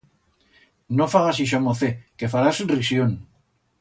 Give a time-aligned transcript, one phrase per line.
[1.01, 3.11] No fagas ixo, mocet, que farás risión.